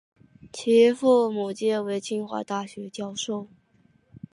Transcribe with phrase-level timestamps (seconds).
[0.51, 3.47] 其父母皆为清华大学教授。